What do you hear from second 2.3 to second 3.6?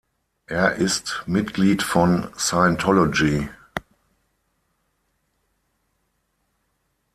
Scientology.